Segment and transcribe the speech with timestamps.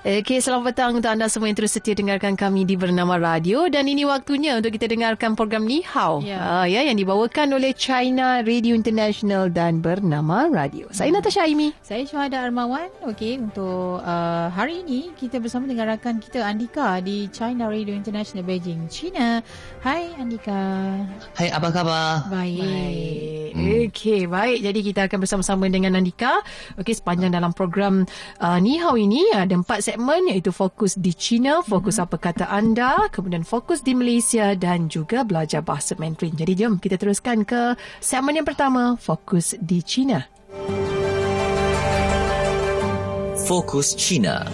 [0.00, 3.84] Okey, selamat petang untuk anda semua yang terus setia dengarkan kami di Bernama Radio dan
[3.84, 6.40] ini waktunya untuk kita dengarkan program Ni Hao ya.
[6.40, 10.88] Uh, ya yang dibawakan oleh China Radio International dan Bernama Radio.
[10.88, 11.20] Saya hmm.
[11.20, 11.76] Natasha Aimi.
[11.84, 12.88] Saya Syuhada Armawan.
[13.12, 18.40] Okey, untuk uh, hari ini kita bersama dengan rakan kita Andika di China Radio International
[18.48, 19.44] Beijing, China.
[19.84, 20.96] Hai Andika.
[21.36, 22.24] Hai, apa khabar?
[22.32, 22.56] Baik.
[22.64, 23.50] baik.
[23.52, 23.68] Hmm.
[23.92, 24.58] Okey, baik.
[24.64, 26.40] Jadi kita akan bersama-sama dengan Andika.
[26.80, 28.08] Okey, sepanjang dalam program
[28.40, 32.14] uh, Ni Hao ini ada empat segmen iaitu fokus di China, fokus mm-hmm.
[32.14, 36.38] apa kata anda, kemudian fokus di Malaysia dan juga belajar bahasa Mandarin.
[36.38, 40.22] Jadi jom kita teruskan ke segmen yang pertama, fokus di China.
[43.50, 44.46] Fokus China.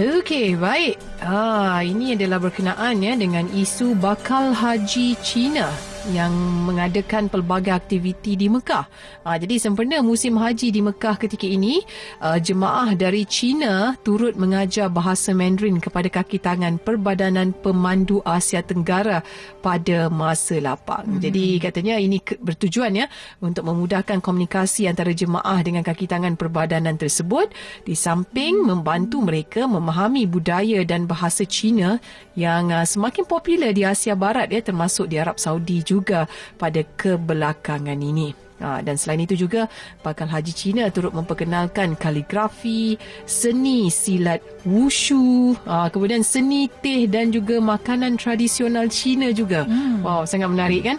[0.00, 0.96] Okey, baik.
[1.20, 5.68] Ah, ini adalah berkenaan ya dengan isu bakal haji China
[6.08, 6.32] yang
[6.64, 8.88] mengadakan pelbagai aktiviti di Mekah.
[9.20, 11.84] Uh, jadi sempena musim haji di Mekah ketika ini,
[12.24, 19.20] uh, jemaah dari China turut mengajar bahasa Mandarin kepada kaki tangan Perbadanan Pemandu Asia Tenggara
[19.60, 21.04] pada masa lapang.
[21.04, 21.20] Hmm.
[21.20, 23.06] Jadi katanya ini bertujuan ya
[23.44, 27.52] untuk memudahkan komunikasi antara jemaah dengan kaki tangan perbadanan tersebut
[27.84, 32.00] di samping membantu mereka memahami budaya dan bahasa China
[32.32, 37.98] yang uh, semakin popular di Asia Barat ya termasuk di Arab Saudi juga pada kebelakangan
[37.98, 38.50] ini.
[38.60, 39.72] Ha, dan selain itu juga
[40.04, 47.56] bakal haji Cina turut memperkenalkan kaligrafi, seni silat wushu, ha, kemudian seni teh dan juga
[47.56, 49.64] makanan tradisional Cina juga.
[49.64, 50.04] Hmm.
[50.04, 50.96] Wow, sangat menarik kan?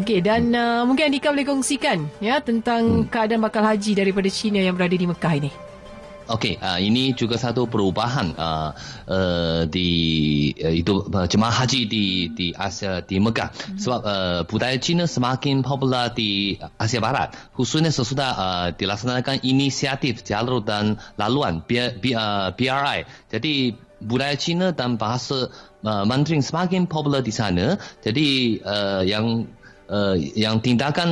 [0.00, 3.12] Okey dan uh, mungkin Andika boleh kongsikan ya tentang hmm.
[3.12, 5.71] keadaan bakal haji daripada Cina yang berada di Mekah ini.
[6.30, 8.70] Okey, uh, ini juga satu perubahan uh,
[9.10, 9.90] uh, di
[10.54, 13.78] uh, itu uh, jemaah haji di di Asia di Mekah hmm.
[13.78, 20.62] sebab uh, budaya Cina semakin popular di Asia Barat khususnya sesudah uh, dilaksanakan inisiatif jalur
[20.62, 23.06] dan laluan B, B, uh, BRI.
[23.30, 25.50] Jadi budaya Cina dan bahasa
[25.86, 27.78] uh, Mandarin semakin popular di sana.
[28.02, 29.46] Jadi uh, yang
[29.92, 31.10] uh, yang tindakan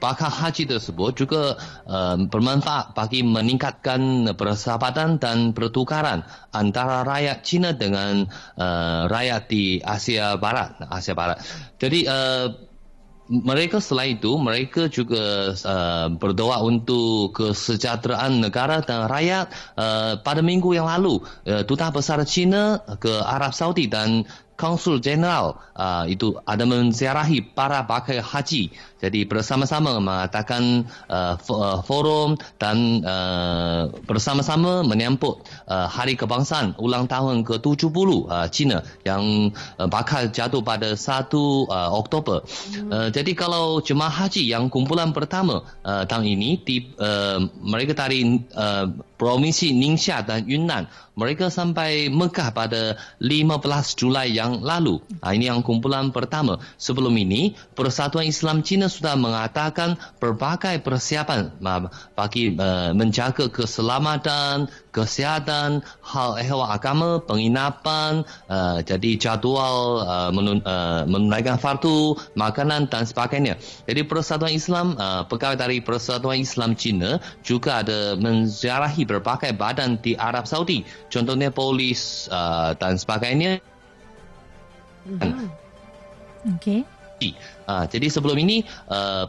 [0.00, 6.24] bakal haji tersebut juga uh, bermanfaat bagi meningkatkan persahabatan dan pertukaran
[6.56, 8.24] antara rakyat Cina dengan
[8.56, 11.44] uh, rakyat di Asia Barat, Asia Barat.
[11.76, 12.08] Jadi
[13.28, 20.78] mereka selain itu mereka juga uh, berdoa untuk kesejahteraan negara dan rakyat uh, pada minggu
[20.78, 21.18] yang lalu
[21.50, 24.22] uh, duta besar China ke Arab Saudi dan
[24.56, 28.72] Konsul Jeneral uh, itu ada menziarahi para bakal haji.
[28.96, 37.44] Jadi bersama-sama mengatakan uh, uh, forum dan uh, bersama-sama menyambut uh, Hari Kebangsaan ulang tahun
[37.44, 42.40] ke-70 uh, China yang uh, bakal jatuh pada 1 uh, Oktober.
[42.42, 42.88] Hmm.
[42.88, 48.40] Uh, jadi kalau jemaah haji yang kumpulan pertama uh, tahun ini di uh, mereka dari
[48.56, 55.00] uh, Provinsi Ningxia dan Yunnan mereka sampai Mekah pada 15 Julai yang lalu.
[55.24, 56.60] Ha, ini yang kumpulan pertama.
[56.76, 61.50] Sebelum ini, Persatuan Islam Cina sudah mengatakan berbagai persiapan
[62.14, 70.30] bagi uh, menjaga keselamatan, kesihatan, hal ehwal agama, penginapan, uh, jadi jadual uh,
[71.10, 73.58] menunaikan fardu, makanan dan sebagainya.
[73.90, 74.94] Jadi Persatuan Islam,
[75.26, 82.30] pegawai dari Persatuan Islam Cina juga ada menziarahi berbagai badan di Arab Saudi, contohnya polis
[82.78, 83.58] dan sebagainya.
[85.06, 85.50] Hmm.
[86.62, 86.86] Okay.
[87.66, 88.62] Uh, jadi sebelum ini
[88.92, 89.26] uh,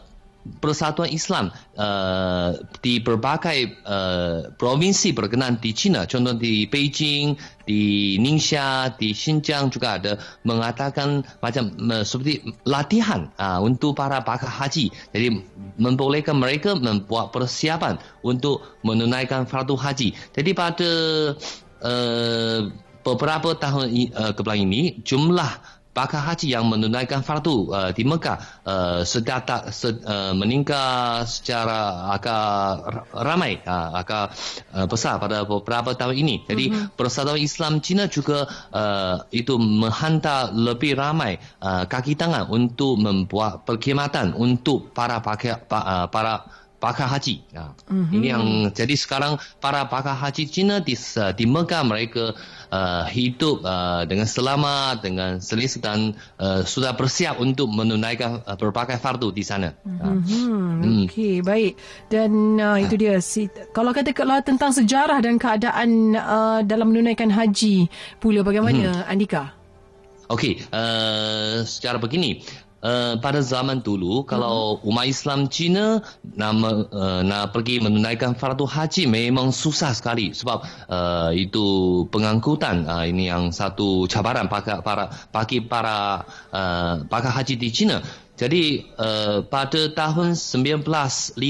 [0.64, 7.36] Persatuan Islam uh, di berbagai uh, provinsi berkenan di China, contoh di Beijing,
[7.68, 10.16] di Ningxia, di Xinjiang juga ada
[10.48, 14.88] mengatakan macam uh, seperti latihan uh, untuk para bakal haji.
[15.12, 15.44] Jadi
[15.78, 20.16] membolehkan mereka membuat persiapan untuk menunaikan fardu haji.
[20.32, 20.92] Jadi pada
[21.84, 22.60] uh,
[23.04, 28.38] beberapa tahun uh, kebelakang ini jumlah bakal haji yang menunaikan fardu uh, di Mekah
[28.70, 32.86] uh, sedang tak se, uh, meningkat secara agak
[33.18, 34.38] ramai uh, agak
[34.78, 36.46] uh, besar pada beberapa tahun ini.
[36.46, 36.94] Jadi uh-huh.
[36.94, 44.38] Persatuan Islam Cina juga uh, itu menghantar lebih ramai uh, kaki tangan untuk membuat perkhidmatan
[44.38, 46.46] untuk para pakai, pa, uh, para
[46.78, 47.42] pakar haji.
[47.50, 47.74] Ya.
[47.90, 48.14] Mm-hmm.
[48.14, 50.94] Ini yang jadi sekarang para pakar haji Cina di
[51.34, 52.38] di Mekah mereka
[52.72, 59.00] uh, hidup uh, dengan selamat, dengan selesa dan uh, sudah bersiap untuk menunaikan uh, berbagai
[59.00, 59.74] fardu di sana.
[59.86, 61.08] Mm-hmm.
[61.08, 61.74] Okey, baik.
[62.12, 63.20] Dan uh, itu dia.
[63.24, 67.88] Si, kalau kata kalau tentang sejarah dan keadaan uh, dalam menunaikan haji
[68.20, 69.12] pula bagaimana mm-hmm.
[69.12, 69.44] Andika?
[70.28, 72.44] Okey, uh, secara begini.
[72.78, 74.28] Uh, pada zaman dulu hmm.
[74.30, 75.98] kalau umat Islam Cina
[76.38, 76.54] nak
[76.94, 80.30] uh, nak pergi menunaikan fardu haji memang susah sekali.
[80.30, 82.86] Sebab uh, itu pengangkutan.
[82.86, 86.22] Uh, ini yang satu cabaran para para bagi para
[86.54, 87.98] uh, pakar haji di Cina
[88.38, 91.42] jadi uh, pada tahun 1950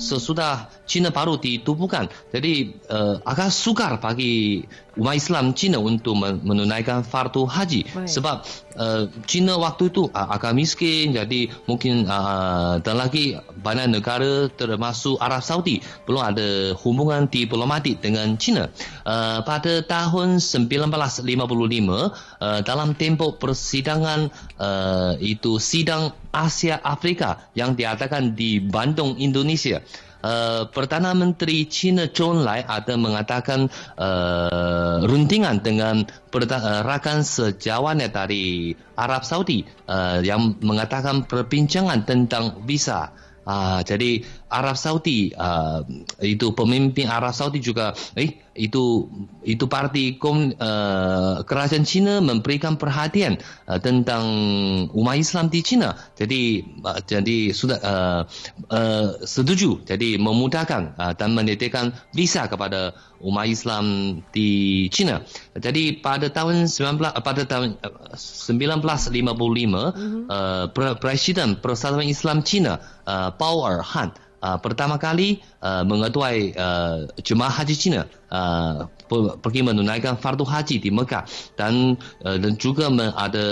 [0.00, 2.08] sesudah Cina baru ditubuhkan.
[2.32, 4.64] Jadi uh, agak sukar bagi
[4.96, 8.08] umat Islam Cina untuk menunaikan fardu haji Baik.
[8.12, 8.44] sebab
[8.76, 15.16] uh, Cina waktu itu uh, agak miskin jadi mungkin uh, dan lagi banyak negara termasuk
[15.16, 18.68] Arab Saudi belum ada hubungan diplomatik dengan Cina.
[19.08, 24.28] Uh, pada tahun 1955 uh, dalam tempoh persidangan
[24.60, 29.82] uh, itu sidang Asia Afrika yang diadakan di Bandung Indonesia
[30.22, 33.66] uh, Perdana Menteri China Zhou Enlai ada mengatakan
[33.98, 43.10] uh, runtingan dengan uh, rakan sejawatnya dari Arab Saudi uh, yang mengatakan perbincangan tentang visa.
[43.42, 44.22] Uh, jadi
[44.52, 45.80] Arab Saudi uh,
[46.20, 49.08] itu pemimpin Arab Saudi juga eh itu
[49.42, 54.24] itu parti kom, uh, kerajaan Cina memberikan perhatian uh, tentang
[54.92, 55.96] umat Islam di Cina.
[56.14, 58.22] Jadi uh, jadi sudah uh,
[58.68, 59.80] uh, setuju.
[59.88, 62.92] Jadi memudahkan uh, dan menyediakan visa kepada
[63.24, 63.84] umat Islam
[64.34, 65.24] di Cina.
[65.56, 67.80] Jadi pada tahun 19 pada tahun
[68.12, 70.22] 1955 mm-hmm.
[70.28, 70.66] uh,
[71.00, 77.74] Presiden Persatuan Islam Cina uh, Bao Erhan uh, pertama kali uh, mengetuai uh, jemaah haji
[77.78, 78.02] Cina.
[78.32, 78.88] Uh,
[79.44, 81.24] pergi menunaikan fardu haji di Mekah.
[81.54, 81.96] Dan
[82.26, 83.46] uh, dan juga ada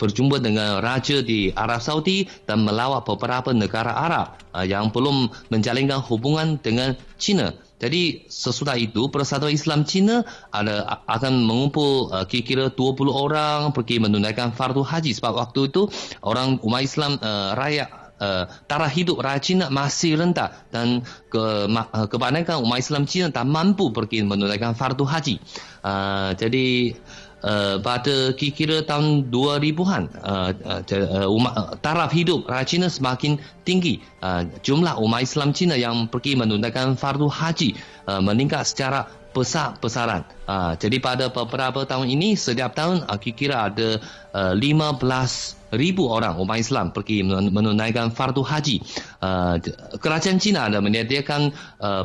[0.00, 6.00] berjumpa dengan raja di Arab Saudi dan melawat beberapa negara Arab uh, yang belum menjalinkan
[6.00, 7.52] hubungan dengan Cina.
[7.82, 10.22] Jadi sesudah itu Persatuan Islam Cina
[10.54, 15.10] ada akan mengumpul uh, kira-kira 20 orang pergi menunaikan fardu haji.
[15.18, 15.90] Sebab waktu itu
[16.22, 22.06] orang umat Islam uh, rakyat uh, taraf hidup rakyat Cina masih rendah dan ke, uh,
[22.06, 25.42] kebanyakan umat Islam Cina tak mampu pergi menunaikan fardu haji.
[25.82, 26.94] Uh, jadi
[27.42, 33.98] uh, pada kira-kira tahun 2000-an uh, uh, umat, uh, taraf hidup rakyat Cina semakin tinggi.
[34.22, 37.74] Uh, jumlah umat Islam Cina yang pergi menunaikan fardu haji
[38.06, 40.22] uh, meningkat secara besar-besaran.
[40.46, 43.98] Uh, jadi pada beberapa tahun ini setiap tahun uh, kira-kira ada
[44.36, 48.84] uh, 15 ribu orang umat Islam pergi menunaikan fardu haji.
[49.24, 49.56] Uh,
[49.98, 51.50] kerajaan Cina ada menyediakan
[51.80, 52.04] uh,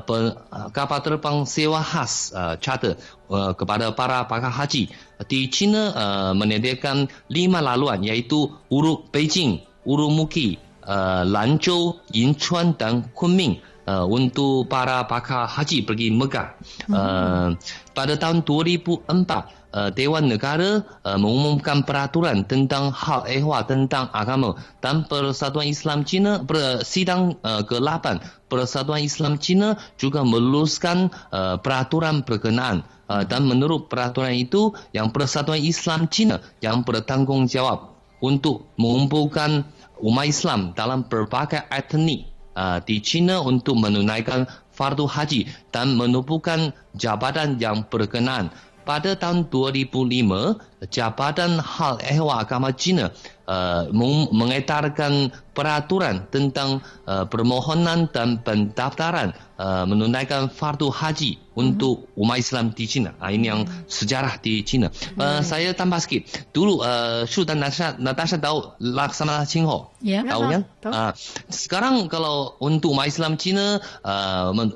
[0.72, 2.96] kapal terbang sewa khas uh, charter
[3.28, 4.88] uh, kepada para pakar haji.
[5.28, 10.56] Di China uh, menyediakan lima laluan iaitu Uruk Beijing, Urumuki,
[10.88, 13.60] uh, Lanzhou, Yinchuan dan Kunming.
[13.88, 16.60] Uh, untuk para pakar haji pergi Mekah.
[16.92, 17.56] Uh,
[17.96, 25.08] pada tahun 2004, uh, Dewan Negara uh, mengumumkan peraturan tentang hal ehwal tentang agama dan
[25.08, 26.44] Persatuan Islam Cina
[26.84, 32.88] sidang uh, ke-8 Persatuan Islam Cina juga meluluskan uh, peraturan berkenaan.
[33.08, 39.64] Uh, dan menurut peraturan itu yang Persatuan Islam Cina yang bertanggungjawab untuk mengumpulkan
[40.04, 47.62] umat Islam dalam berbagai etnik uh, di China untuk menunaikan fardu haji dan menubuhkan jabatan
[47.62, 48.50] yang berkenaan
[48.88, 53.12] pada tahun 2005 Jabatan Hal Ehwal Agama China
[53.48, 53.90] uh,
[54.30, 62.86] mengedarkan peraturan tentang uh, permohonan dan pendaftaran uh, menunaikan fardu haji untuk umat Islam di
[62.86, 63.18] China.
[63.18, 64.94] Uh, ini yang sejarah di China.
[65.18, 66.54] Uh, saya tambah sikit.
[66.54, 69.90] Dulu uh, Shu dan Natasha, Natasha tahu Laksana Qingho.
[70.06, 70.22] Ya.
[70.22, 70.62] Tahu kan?
[70.86, 71.12] Uh,
[71.50, 74.70] sekarang kalau untuk umat Islam China uh, men,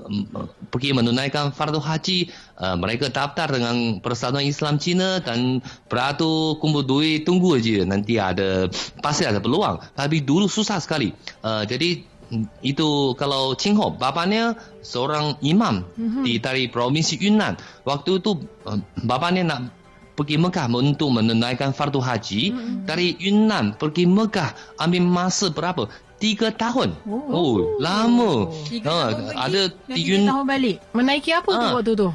[0.74, 7.26] pergi menunaikan fardu haji, uh, mereka daftar dengan Persatuan Islam China dan beratur kumpul duit
[7.26, 8.70] tunggu aja nanti ada
[9.02, 9.82] pasti ada peluang.
[9.98, 11.12] Tapi dulu susah sekali.
[11.42, 12.06] Uh, jadi
[12.64, 16.24] itu kalau Ching Ho bapaknya seorang imam mm-hmm.
[16.24, 19.60] di dari provinsi Yunnan waktu itu uh, bapaknya nak
[20.16, 22.88] pergi Mekah untuk menunaikan fardu haji mm-hmm.
[22.88, 25.92] dari Yunnan pergi Mekah ambil masa berapa
[26.24, 27.54] tiga tahun oh, oh
[27.84, 31.60] lama tiga tahun ada di Yunnan tahun balik menaiki apa ha.
[31.60, 32.10] tu waktu tu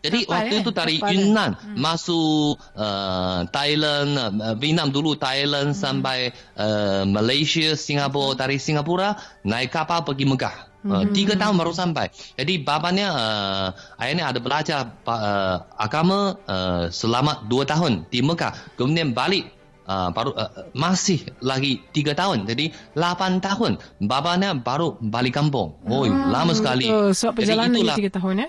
[0.00, 0.62] Jadi Kapal, waktu kan?
[0.64, 8.32] itu dari Kapal, Yunnan masuk uh, Thailand, uh, Vietnam dulu Thailand sampai uh, Malaysia, Singapura.
[8.32, 10.56] Dari Singapura naik kapal pergi Mekah.
[10.80, 12.08] Uh, tiga tahun baru sampai.
[12.40, 13.68] Jadi bapaknya, uh,
[14.00, 18.80] ayahnya ada belajar uh, agama uh, selama dua tahun di Mekah.
[18.80, 19.52] Kemudian balik
[19.84, 22.48] uh, baru uh, masih lagi tiga tahun.
[22.48, 23.76] Jadi lapan tahun.
[24.00, 25.76] Bapaknya baru balik kampung.
[25.84, 26.88] Oh, lama sekali.
[26.88, 27.12] Betul.
[27.12, 28.48] Jadi perjalanan itulah- tiga tahun ya.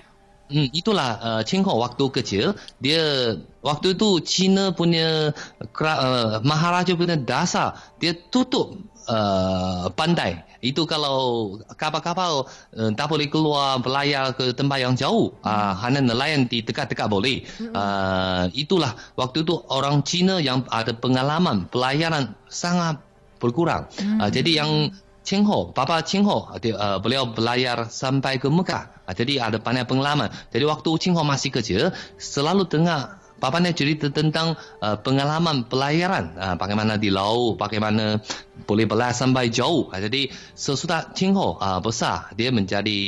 [0.52, 3.32] Hmm, itulah uh, Cheng waktu kecil dia
[3.64, 5.32] waktu itu China punya
[5.64, 8.76] uh, Maharaja punya dasar dia tutup
[9.08, 12.44] uh, pantai itu kalau kapal-kapal
[12.76, 17.48] uh, tak boleh keluar berlayar ke tempat yang jauh uh, hanya nelayan di dekat-dekat boleh
[17.72, 23.00] uh, itulah waktu itu orang China yang ada pengalaman pelayaran sangat
[23.40, 23.88] berkurang
[24.20, 24.92] uh, jadi yang
[25.22, 29.06] Cheng Ho, Bapa Cheng Ho, dia, uh, beliau berlayar sampai ke Mekah.
[29.06, 30.30] Uh, jadi ada banyak pengalaman.
[30.50, 36.34] Jadi waktu Cheng Ho masih kecil, selalu dengar bapaknya cerita tentang uh, pengalaman pelayaran.
[36.34, 38.18] Uh, bagaimana di laut, bagaimana
[38.66, 39.90] boleh berlayar sampai jauh.
[39.90, 43.00] Uh, jadi sesudah Cheng Ho uh, besar, dia menjadi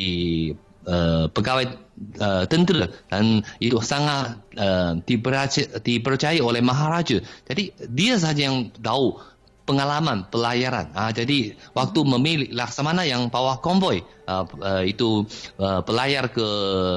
[0.86, 1.66] uh, pegawai
[2.20, 7.18] uh, tentera dan itu sangat uh, dipercaya, dipercaya oleh Maharaja.
[7.46, 9.18] Jadi dia saja yang tahu
[9.64, 10.92] pengalaman pelayaran.
[10.92, 15.22] Ah, jadi waktu memilih laksamana yang bawa konvoi uh, uh, itu
[15.62, 16.46] uh, pelayar ke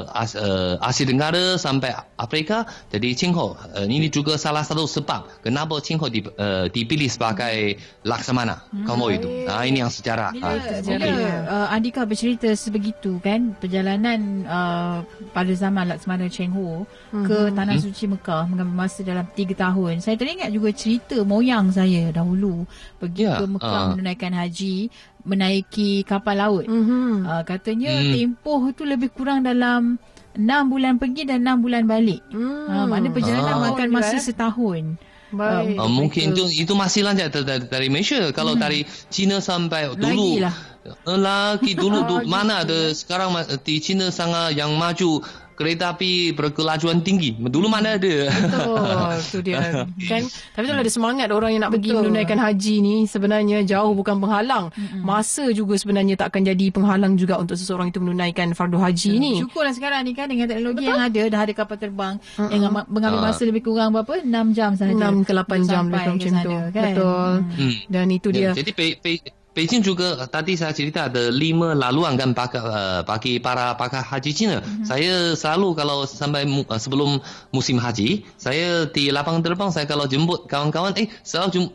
[0.09, 2.65] As, uh, Asia Tenggara sampai Afrika.
[2.89, 7.11] Jadi Cheng Ho uh, ini juga salah satu sebab kenapa Cheng Ho di, uh, dipilih
[7.11, 9.29] sebagai laksamana konvoi itu.
[9.45, 10.33] Ah, ini yang sejarah.
[10.33, 11.07] Bila, Ah, bila
[11.45, 14.97] uh, Andika bercerita sebegitu kan perjalanan uh,
[15.35, 19.93] pada zaman Laksamana Cheng Ho ke Tanah Suci Mekah mengambil masa dalam 3 tahun.
[20.01, 22.63] Saya teringat juga cerita moyang saya dahulu
[22.97, 23.87] pergi Ya, ke Mekah ah.
[23.91, 24.93] menunaikan haji
[25.27, 26.65] menaiki kapal laut.
[26.65, 27.27] Mhm.
[27.27, 28.11] Uh, katanya Hmm.
[28.15, 29.99] tempoh tu lebih kurang dalam
[30.33, 32.23] 6 bulan pergi dan 6 bulan balik.
[32.31, 32.65] Hmm.
[32.65, 33.63] Uh, maknanya perjalanan Ah.
[33.67, 34.23] makan Oh, masa eh?
[34.23, 34.83] setahun.
[35.27, 35.75] Baik.
[35.75, 38.31] Uh, mungkin itu itu masih lanjut dari, dari, dari Malaysia.
[38.31, 40.55] Kalau dari China sampai dulu Lagi lah.
[40.87, 45.19] Eh, lagi dulu, Oh, dulu mana ada sekarang di China sangat yang maju
[45.57, 47.33] kereta api berkelajuan tinggi.
[47.33, 48.29] Dulu mana ada?
[48.29, 49.81] Betul, tu dia.
[50.05, 50.23] Kan?
[50.29, 52.01] Tapi tu ada semangat orang yang nak pergi Betul.
[52.05, 54.69] menunaikan haji ni sebenarnya jauh bukan penghalang.
[55.01, 59.33] Masa juga sebenarnya tak akan jadi penghalang juga untuk seseorang itu menunaikan fardu haji ni.
[59.41, 60.93] Syukurlah sekarang ni kan dengan teknologi Betul.
[60.93, 62.49] yang ada dah ada kapal terbang uh-uh.
[62.53, 63.33] yang mengambil Ah.
[63.33, 64.93] masa lebih kurang berapa 6 jam sahaja.
[64.93, 66.53] 6 ke 8 untuk jam sampai lebih kurang ke macam sana, tu.
[66.69, 66.83] Kan?
[66.93, 67.31] Betul.
[67.57, 67.73] Hmm.
[67.89, 68.41] Dan itu dia.
[68.45, 69.11] Ya, jadi Be, Be,
[69.57, 74.29] Beijing juga tadi saya cerita ada lima laluan kan bagi, uh, bagi para pakar haji
[74.29, 74.61] Cina.
[74.61, 74.85] Mhm.
[74.85, 77.17] Saya selalu kalau sampai uh, sebelum
[77.49, 81.65] musim haji, saya di lapangan terbang saya kalau jemput kawan-kawan, eh selalu jum,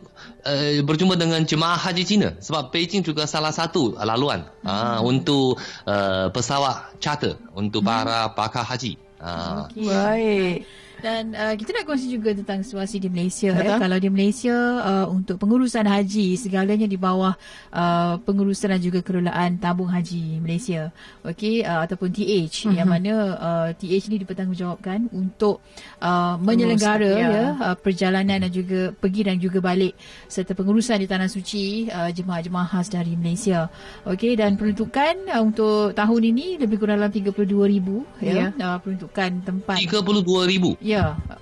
[0.47, 2.39] uh, berjumpa dengan jemaah haji Cina.
[2.39, 4.71] Sebab Beijing juga salah satu laluan Mhm.
[4.71, 8.95] uh, untuk uh, pesawat charter untuk para pakar haji.
[9.19, 10.82] Uh, Baik.
[11.03, 13.51] Dan uh, kita nak kongsi juga tentang situasi di Malaysia.
[13.51, 13.59] Eh.
[13.59, 13.79] Betul.
[13.83, 17.35] Kalau di Malaysia uh, untuk pengurusan haji segalanya di bawah
[17.75, 20.95] uh, pengurusan dan juga kelolaan tabung haji Malaysia.
[21.27, 22.75] Okey uh, ataupun TH mm-hmm.
[22.79, 25.59] yang mana uh, TH ni dipertanggungjawabkan untuk
[25.99, 27.27] uh, menyelenggara ya.
[27.27, 29.99] ya uh, perjalanan dan juga pergi dan juga balik
[30.31, 33.67] serta pengurusan di tanah suci uh, jemaah-jemaah khas dari Malaysia.
[34.07, 38.47] Okey dan peruntukan uh, untuk tahun ini lebih kurang dalam 32,000 ya, Ya.
[38.55, 40.79] uh, peruntukan tempat 32,000.
[40.92, 40.92] Ya,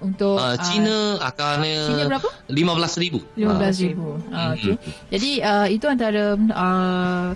[0.02, 2.30] untuk Uh, Cina akan Cina berapa?
[2.50, 3.38] 15,000.
[3.38, 3.94] 15,000.
[3.96, 4.76] Uh, okay.
[5.14, 7.28] Jadi uh, itu antara uh,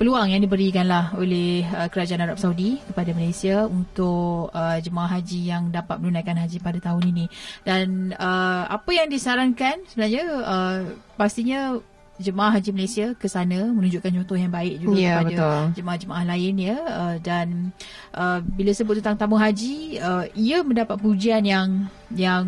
[0.00, 5.40] peluang yang diberikan lah oleh uh, Kerajaan Arab Saudi kepada Malaysia untuk uh, jemaah haji
[5.54, 7.26] yang dapat menunaikan haji pada tahun ini.
[7.62, 10.78] Dan uh, apa yang disarankan sebenarnya uh,
[11.14, 11.78] pastinya
[12.14, 15.62] jemaah haji Malaysia ke sana menunjukkan contoh yang baik juga Ya, kepada betul.
[15.82, 17.46] jemaah-jemaah lain ya uh, dan
[18.14, 22.44] uh, bila sebut tentang tabung haji uh, ia mendapat pujian yang yang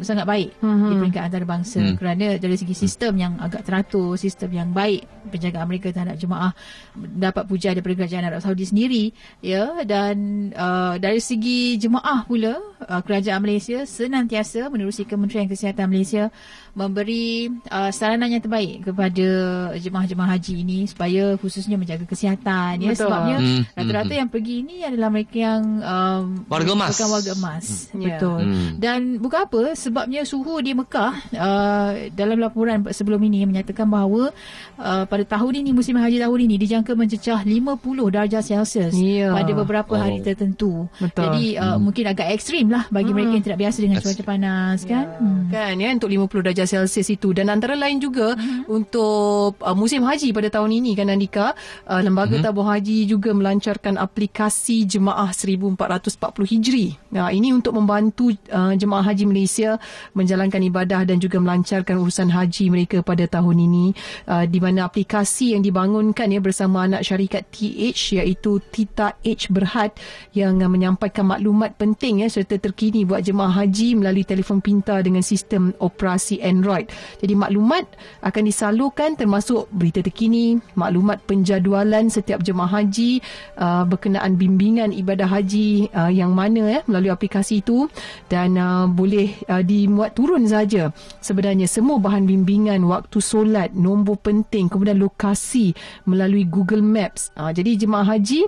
[0.00, 0.86] sangat baik Mhm.
[0.86, 1.96] di peringkat antarabangsa Hmm.
[1.96, 6.52] kerana dari segi sistem yang agak teratur sistem yang baik penjagaan mereka terhadap jemaah
[6.94, 9.04] dapat pujian daripada kerajaan Arab Saudi sendiri
[9.40, 10.14] ya dan
[10.50, 16.28] uh, dari segi jemaah pula uh, kerajaan Malaysia senantiasa menerusi Kementerian Kesihatan Malaysia
[16.72, 19.26] memberi uh, saranan yang terbaik kepada
[19.74, 23.00] jemaah-jemaah haji ini supaya khususnya menjaga kesihatan ya Betul.
[23.00, 26.90] sebabnya Hmm, rata-rata hmm, yang pergi ini adalah mereka yang um, Warga emas.
[26.92, 28.02] bukan warga emas Hmm.
[28.02, 28.70] betul Hmm.
[28.76, 34.30] dan dan bukan apa sebabnya suhu di Mekah uh, dalam laporan sebelum ini menyatakan bahawa
[34.76, 37.74] uh, pada tahun ini musim haji tahun ini dijangka mencecah 50
[38.08, 39.34] darjah Celsius Ya.
[39.34, 40.24] pada beberapa hari Oh.
[40.24, 40.72] tertentu.
[40.96, 41.22] Betul.
[41.26, 45.06] Jadi uh, mungkin agak ekstrim lah bagi mereka yang tidak biasa dengan cuaca panas kan.
[45.18, 45.42] Hmm.
[45.50, 48.70] Kan ya untuk 50 darjah Celsius itu dan antara lain juga Mhm.
[48.70, 51.52] untuk uh, musim haji pada tahun ini kan Andika
[51.84, 52.44] uh, lembaga Mhm.
[52.44, 56.94] tabung haji juga melancarkan aplikasi jemaah 1440 Hijri.
[57.10, 59.80] Nah ini untuk membantu uh, jemaah haji Malaysia
[60.12, 63.86] menjalankan ibadah dan juga melancarkan urusan haji mereka pada tahun ini
[64.28, 69.96] uh, di mana aplikasi yang dibangunkan ya bersama anak syarikat TH iaitu Tita H Berhad
[70.36, 75.24] yang uh, menyampaikan maklumat penting ya serta terkini buat jemaah haji melalui telefon pintar dengan
[75.24, 76.90] sistem operasi Android.
[77.22, 77.88] Jadi maklumat
[78.20, 83.22] akan disalurkan termasuk berita terkini, maklumat penjadualan setiap jemaah haji
[83.56, 87.86] uh, berkenaan bimbingan ibadah haji uh, yang mana ya melalui aplikasi itu
[88.26, 90.90] dan uh, boleh uh, dimuat turun saja.
[91.22, 95.72] Sebenarnya semua bahan bimbingan waktu solat, nombor penting, kemudian lokasi
[96.08, 97.30] melalui Google Maps.
[97.38, 98.46] Uh, jadi jemaah haji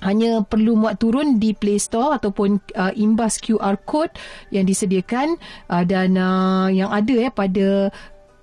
[0.00, 4.16] hanya perlu muat turun di Play Store ataupun uh, imbas QR code
[4.48, 5.36] yang disediakan
[5.68, 7.92] uh, dan uh, yang ada ya pada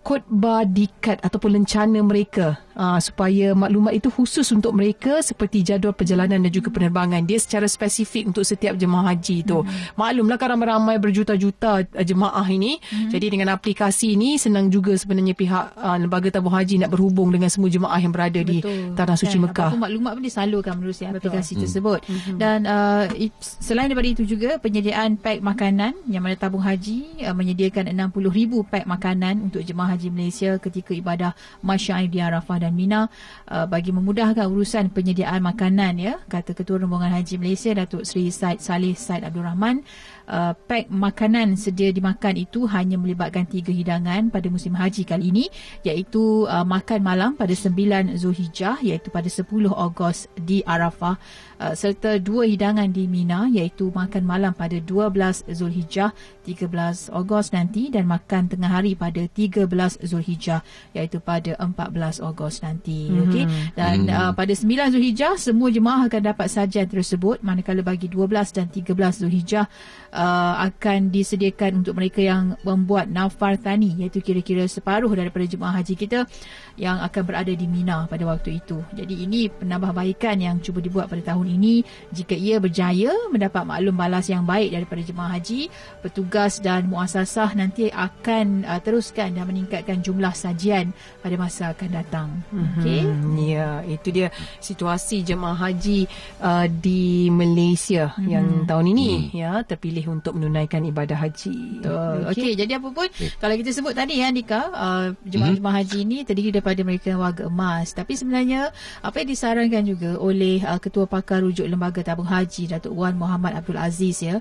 [0.05, 6.39] khutbah dikat ataupun lencana mereka uh, supaya maklumat itu khusus untuk mereka seperti jadual perjalanan
[6.39, 9.99] dan juga penerbangan dia secara spesifik untuk setiap jemaah haji itu hmm.
[9.99, 13.11] maklumlah kan ramai-ramai berjuta-juta uh, jemaah ini hmm.
[13.11, 17.51] jadi dengan aplikasi ini senang juga sebenarnya pihak uh, lembaga tabung haji nak berhubung dengan
[17.51, 18.63] semua jemaah yang berada di
[18.95, 21.63] tanah suci Kan, Mekah maklumat pun disalurkan melalui aplikasi Hmm.
[21.65, 21.99] tersebut.
[22.05, 22.37] Mhm.
[22.37, 23.03] Dan uh,
[23.41, 28.85] selain daripada itu juga penyediaan pack makanan yang mana tabung haji uh, menyediakan 60,000 pack
[28.85, 31.31] makanan untuk jemaah haji Malaysia ketika ibadah
[31.65, 33.11] Masyair di Arafah dan Mina
[33.47, 36.13] uh, bagi memudahkan urusan penyediaan makanan ya.
[36.25, 39.83] Kata Ketua Rombongan Haji Malaysia Datuk Seri Said Saleh Said Abdul Rahman
[40.27, 45.45] uh, pack makanan sedia dimakan itu hanya melibatkan tiga hidangan pada musim haji kali ini
[45.81, 51.17] iaitu uh, makan malam pada 9 Zulhijjah iaitu pada 10 Ogos di Arafah
[51.61, 56.13] uh, serta dua hidangan di Mina iaitu makan malam pada 12 Zulhijjah
[56.47, 59.67] 13 Ogos nanti dan makan tengah hari pada 13
[60.01, 60.63] Zulhijjah
[60.95, 63.23] iaitu pada 14 Ogos nanti mm-hmm.
[63.27, 63.45] okey
[63.75, 64.13] dan Mhm.
[64.13, 69.21] uh, pada 9 Zulhijjah semua jemaah akan dapat sajian tersebut manakala bagi 12 dan 13
[69.25, 69.65] Zulhijjah
[70.13, 75.95] uh, akan disediakan untuk mereka yang membuat nafar tani iaitu kira-kira separuh daripada jemaah haji
[75.97, 76.29] kita
[76.77, 78.85] yang akan berada di Mina pada waktu itu.
[78.93, 84.27] Jadi ini penambahbaikan yang cuba dibuat pada tahun ini jika ia berjaya mendapat maklum balas
[84.27, 85.71] yang baik daripada jemaah haji,
[86.03, 90.91] petugas dan muasasah nanti akan uh, teruskan dan meningkatkan jumlah sajian
[91.23, 92.29] pada masa akan datang.
[92.51, 93.01] Okey.
[93.01, 94.27] Hmm, ya, itu dia
[94.59, 96.05] situasi jemaah haji
[96.39, 98.27] uh, di Malaysia Mhm.
[98.27, 101.81] yang tahun ini ya terpilih untuk menunaikan ibadah haji.
[101.81, 102.17] Betul.
[102.33, 106.51] Okey, jadi apa pun kalau kita sebut tadi ya Andika, uh, jemaah-jemaah haji ini terdiri
[106.51, 107.93] daripada mereka warga emas.
[107.93, 112.93] Tapi sebenarnya apa yang disarankan juga oleh uh, Ketua Pakar Rujuk Lembaga Tabung Haji Datuk
[112.93, 114.39] Wan Muhammad Abdul Aziz ya,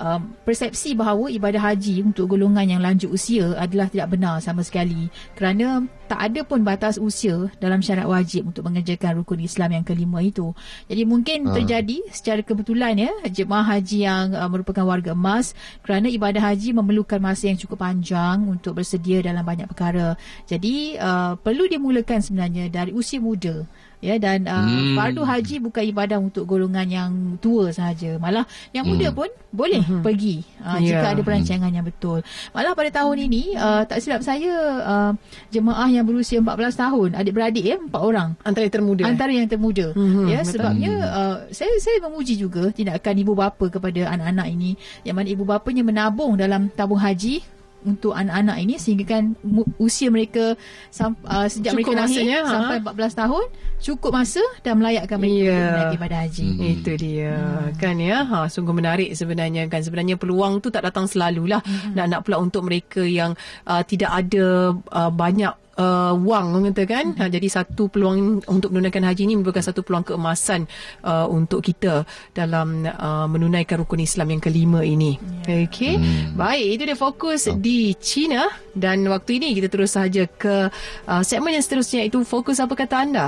[0.00, 5.08] um, persepsi bahawa ibadah haji untuk golongan yang lanjut usia adalah tidak benar sama sekali
[5.34, 10.24] kerana tak ada pun batas usia dalam syarat wajib untuk mengerjakan rukun Islam yang kelima
[10.24, 10.56] itu.
[10.88, 11.54] Jadi mungkin Ah.
[11.54, 15.52] terjadi secara kebetulan ya jemaah haji yang uh, merupakan warga emas
[15.84, 20.16] kerana ibadah haji memerlukan masa yang cukup panjang untuk bersedia dalam banyak perkara.
[20.48, 23.68] Jadi uh, perlu dimulakan sebenarnya dari usia muda.
[23.98, 24.94] Ya dan uh, Hmm.
[24.94, 27.10] fardu haji bukan ibadah untuk golongan yang
[27.42, 28.14] tua sahaja.
[28.22, 31.02] Malah yang muda pun boleh pergi uh, Ya.
[31.02, 32.22] jika ada perancangan yang betul.
[32.54, 34.54] Malah pada tahun ini uh, tak silap saya
[34.86, 35.12] uh,
[35.50, 39.02] jemaah yang berusia 14 tahun, adik-beradik ya, empat orang Antara yang termuda.
[39.04, 40.52] antara yang termuda Mhm, ya betul.
[40.52, 44.70] sebabnya uh, saya saya memuji juga tindakan ibu bapa kepada anak-anak ini
[45.02, 47.40] yang mana ibu bapanya menabung dalam tabung haji
[47.78, 49.38] untuk anak-anak ini sehingga kan
[49.78, 50.58] usia mereka
[50.98, 52.50] uh, sejak Cukup mereka lahir masanya, ha?
[52.50, 53.44] sampai 14 tahun
[53.78, 55.54] cukup masa dan melayakkan mereka Ya.
[55.54, 56.46] untuk menaiki ibadah haji.
[56.50, 56.72] Hmm.
[56.74, 57.34] Itu dia
[57.78, 61.62] kan ya ha sungguh menarik sebenarnya kan sebenarnya peluang tu tak datang selalulah
[61.94, 66.84] nak nak pula untuk mereka yang uh, tidak ada uh, banyak uh, wang orang kata
[66.84, 70.66] kan ha, jadi satu peluang untuk menunaikan haji ini merupakan satu peluang keemasan
[71.06, 72.02] uh, untuk kita
[72.34, 75.94] dalam uh, menunaikan rukun Islam yang kelima ini okey
[76.34, 80.68] baik itu dia fokus di China dan waktu ini kita terus saja ke
[81.06, 83.26] uh, segmen yang seterusnya itu fokus apa kata anda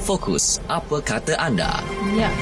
[0.00, 1.76] Fokus apa kata anda?
[2.16, 2.32] Ya.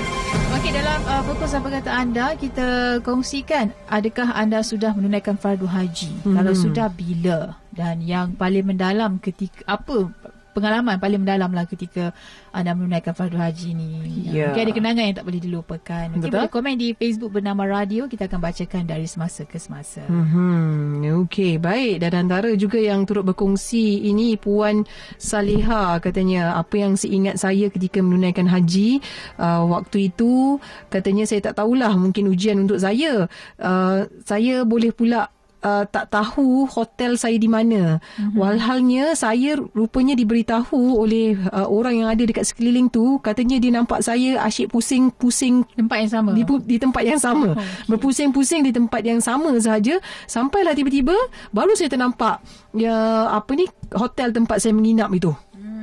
[0.56, 6.08] Okey dalam uh, fokus apa kata anda kita kongsikan adakah anda sudah menunaikan fardu haji?
[6.22, 6.38] Hmm.
[6.38, 7.58] Kalau sudah bila?
[7.78, 10.10] Dan yang paling mendalam ketika apa
[10.58, 12.10] pengalaman paling mendalam lah ketika
[12.50, 13.90] anda menunaikan fardu haji ni.
[14.34, 14.50] Ya.
[14.50, 16.04] Mungkin ada kenangan yang tak boleh dilupakan.
[16.10, 16.42] Mungkin Betul.
[16.42, 18.10] boleh komen di Facebook bernama Radio.
[18.10, 20.02] Kita akan bacakan dari semasa ke semasa.
[20.10, 22.02] Hmm, okey, baik.
[22.02, 24.82] Dan antara juga yang turut berkongsi ini Puan
[25.14, 28.98] Saliha katanya apa yang seingat saya ketika menunaikan haji
[29.38, 30.58] uh, waktu itu
[30.90, 33.30] katanya saya tak tahulah mungkin ujian untuk saya.
[33.62, 37.98] Uh, saya boleh pula Uh, tak tahu hotel saya di mana.
[37.98, 38.38] Mm-hmm.
[38.38, 43.98] Walhalnya saya rupanya diberitahu oleh uh, orang yang ada dekat sekeliling tu katanya dia nampak
[43.98, 46.30] saya asyik pusing-pusing Tempat yang sama.
[46.30, 47.50] di, di tempat yang sama.
[47.50, 47.90] Oh, Okay.
[47.90, 49.98] Berpusing-pusing di tempat yang sama sahaja
[50.30, 51.16] sampailah tiba-tiba
[51.50, 52.38] baru saya ternampak
[52.70, 53.66] ya apa ni
[53.98, 55.34] hotel tempat saya menginap itu.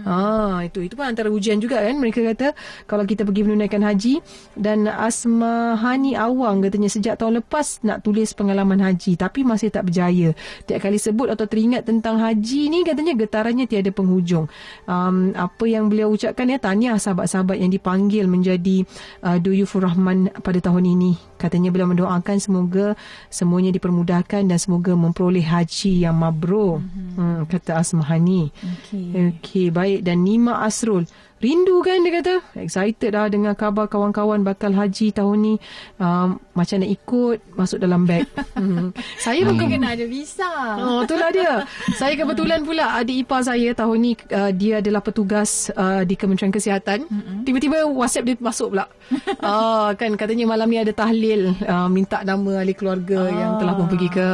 [0.06, 2.54] Ah itu itu pun antara ujian juga kan mereka kata
[2.86, 4.22] kalau kita pergi menunaikan haji
[4.54, 10.38] dan Asmahani Awang katanya sejak tahun lepas nak tulis pengalaman haji tapi masih tak berjaya.
[10.70, 14.46] Tiap kali sebut atau teringat tentang haji ni katanya getarannya tiada penghujung.
[14.86, 18.86] Um, apa yang beliau ucapkan ya tahniah sahabat-sahabat yang dipanggil menjadi
[19.26, 21.18] uh, Duyufur Rahman pada tahun ini.
[21.46, 22.98] Katanya beliau mendoakan semoga
[23.30, 26.82] semuanya dipermudahkan dan semoga memperoleh haji yang mabrur.
[26.82, 27.22] Mm-hmm.
[27.22, 28.50] Hmm, kata Asmahani.
[28.50, 29.38] Okey.
[29.38, 30.02] Okey, baik.
[30.02, 31.06] Dan Nima Asrul.
[31.36, 32.36] Rindu kan dia kata.
[32.58, 35.54] Excited dah dengan khabar kawan-kawan bakal haji tahun ni.
[35.96, 38.24] Um, macam nak ikut masuk dalam beg.
[38.58, 38.96] hmm.
[39.20, 40.48] Saya Mungkin ke- kena ada visa.
[40.80, 41.68] Oh, itulah dia.
[41.94, 46.50] Saya kebetulan pula adik ipar saya tahun ni uh, dia adalah petugas uh, di Kementerian
[46.50, 47.04] Kesihatan.
[47.44, 48.88] Tiba-tiba WhatsApp dia masuk pula.
[49.44, 53.32] uh, kan katanya malam ni ada tahlil uh, minta nama ahli keluarga Ah.
[53.32, 54.26] yang telah pun pergi ke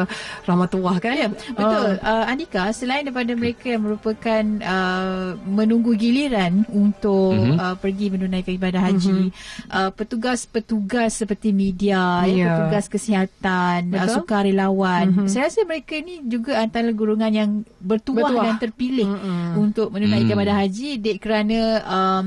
[0.46, 1.14] Rahmatullah kan.
[1.14, 1.90] Ya, betul.
[1.98, 6.62] Uh, Andika, selain daripada mereka yang merupakan uh, menunggu giliran
[6.92, 7.58] untuk mm-hmm.
[7.58, 9.72] uh, pergi menunaikan ibadah haji, mm-hmm.
[9.72, 12.36] uh, petugas-petugas seperti media, ya.
[12.36, 12.52] Ya.
[12.60, 15.28] petugas kesihatan, uh, sukarelawan, mm-hmm.
[15.32, 18.44] saya rasa mereka ni juga antara golongan yang bertuah, Bertuah.
[18.52, 19.56] dan terpilih mm-hmm.
[19.56, 20.38] untuk menunaikan Mm.
[20.38, 22.26] ibadah haji dek kerana um,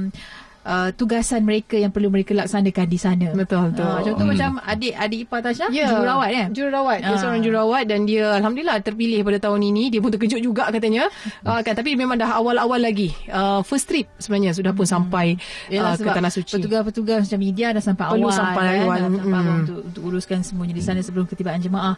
[0.64, 3.29] Uh, tugasan mereka yang perlu mereka laksanakan di sana.
[3.31, 3.85] Betul, betul.
[3.85, 4.33] Uh, contoh Hmm.
[4.33, 6.48] macam adik adik ipar Tasha, Ya, jururawat kan?
[6.50, 6.98] Jururawat.
[6.98, 7.20] Dia Ah.
[7.20, 9.92] seorang jururawat dan dia alhamdulillah terpilih pada tahun ini.
[9.92, 11.12] Dia pun terkejut juga katanya.
[11.40, 13.12] Uh, kan tapi memang dah awal-awal lagi.
[13.29, 15.37] Uh, first trip sebenarnya sudah pun sampai
[15.70, 16.57] uh, ke tanah suci.
[16.57, 18.81] Petugas-petugas macam media dah sampai Perlu awal sampai kan?
[18.81, 18.96] awal.
[18.96, 21.94] Dah sampai awal untuk, untuk uruskan semuanya di sana sebelum ketibaan jemaah.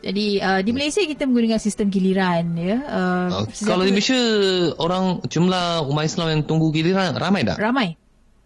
[0.00, 2.76] Jadi uh, di Malaysia kita menggunakan sistem giliran ya.
[2.84, 4.18] Uh, Uh, kalau di Malaysia
[4.76, 7.56] orang jumlah umat Islam yang tunggu giliran ramai tak?
[7.56, 7.96] ramai.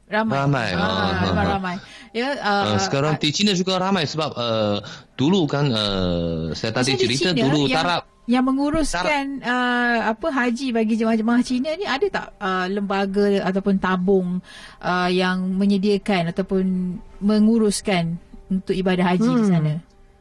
[0.04, 0.36] Ramai.
[0.36, 0.68] Ramai.
[0.76, 1.52] Ah, Ah, memang ah.
[1.56, 1.76] ramai.
[2.14, 4.78] Ya, Uh, uh, sekarang di China juga ramai sebab uh,
[5.16, 10.70] dulu kan uh, saya tadi cerita China dulu yang, taraf yang menguruskan uh, apa haji
[10.70, 14.38] bagi jemaah-jemaah Cina ni ada tak uh, lembaga ataupun tabung
[14.78, 16.64] uh, yang menyediakan ataupun
[17.18, 18.14] menguruskan
[18.46, 19.40] untuk ibadah haji Hmm.
[19.40, 19.74] di sana?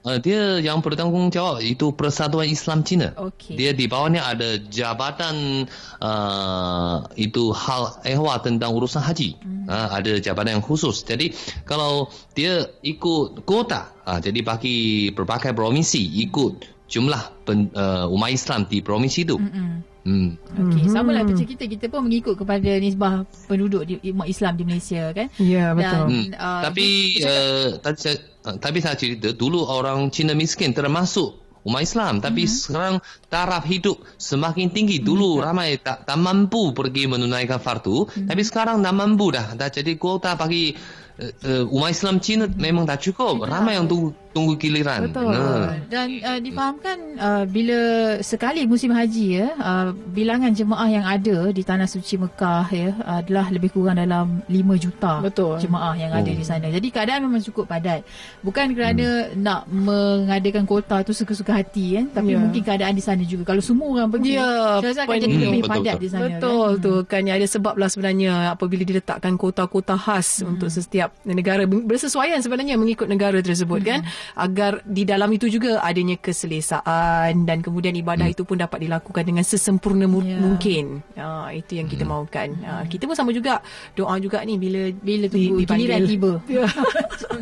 [0.03, 3.15] Uh, dia yang bertanggungjawab itu Persatuan Islam Cina.
[3.15, 3.55] Okey.
[3.55, 5.63] Dia di bawahnya ada jabatan
[6.03, 9.39] uh, itu hal ehwal tentang urusan haji.
[9.39, 9.63] Hmm.
[9.63, 11.07] Uh, ada jabatan yang khusus.
[11.07, 11.31] Jadi
[11.63, 18.67] kalau dia ikut kota, uh, jadi bagi berbagai provinsi ikut jumlah pen, uh, umat Islam
[18.67, 19.39] di provinsi itu.
[19.39, 19.87] Mm-mm.
[20.03, 20.35] Hmm.
[20.35, 20.91] Okey, mm-hmm.
[20.91, 21.63] sama lah macam kita.
[21.63, 25.31] Kita pun mengikut kepada nisbah penduduk di umat Islam di Malaysia kan.
[25.39, 26.11] Ya, betul.
[26.11, 26.27] Hmm.
[26.35, 26.85] uh, tapi
[27.23, 32.19] dia- uh, tadi saya, uh, tapi saya cerita dulu orang Cina miskin termasuk umat Islam
[32.19, 32.59] tapi mm-hmm.
[32.59, 32.95] sekarang
[33.31, 35.45] taraf hidup semakin tinggi dulu mm-hmm.
[35.47, 38.27] ramai tak, tak mampu pergi menunaikan fardu mm-hmm.
[38.27, 40.75] tapi sekarang dah mampu dah dah jadi kuota bagi
[41.19, 45.31] uh, uh, umat Islam Cina memang tak cukup ramai yang tunggu tunggu giliran Betul.
[45.31, 45.77] Nah.
[45.87, 47.79] Dan uh, difahamkan uh, bila
[48.25, 52.89] sekali musim haji ya, uh, bilangan jemaah yang ada di tanah suci Mekah ya
[53.21, 55.61] adalah lebih kurang dalam 5 juta Betul.
[55.61, 56.33] jemaah yang ada Oh.
[56.33, 56.65] di sana.
[56.73, 58.01] Jadi keadaan memang cukup padat.
[58.41, 59.37] Bukan kerana hmm.
[59.37, 62.41] nak mengadakan kota tu suka-suka hati kan, tapi Ya.
[62.41, 63.53] mungkin keadaan di sana juga.
[63.53, 66.01] Kalau semua orang pergi, Ya, saya akan jadi lebih Hmm, betul, padat betul.
[66.01, 66.23] di sana.
[66.25, 66.81] Betul kan?
[66.81, 70.49] tu kan ada sebab lah sebenarnya apabila diletakkan kota-kota khas hmm.
[70.57, 73.89] untuk setiap negara bersesuaian sebenarnya mengikut negara tersebut hmm.
[73.89, 73.99] kan
[74.33, 78.35] agar di dalam itu juga adanya keselesaan dan kemudian ibadah hmm.
[78.35, 80.39] itu pun dapat dilakukan dengan sesempurna mu- Ya.
[80.39, 81.03] mungkin.
[81.19, 82.47] Ha, itu yang kita mahukan.
[82.63, 83.59] Ha, kita pun sama juga
[83.91, 86.31] doa juga ni bila Bila tunggu giliran tiba.
[86.47, 86.63] Ya.